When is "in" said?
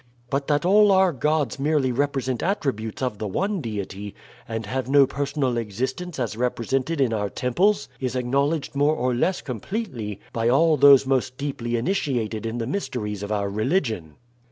6.99-7.13, 12.47-12.57